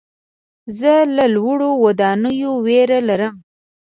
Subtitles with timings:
[0.79, 3.35] زه له لوړو ودانیو ویره لرم.